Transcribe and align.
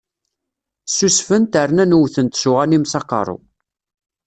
Ssusfen-t, 0.87 1.53
rnan 1.69 1.95
wwten-t 1.99 2.37
s 2.41 2.43
uɣanim 2.49 2.85
s 2.91 2.93
aqerru. 2.99 3.37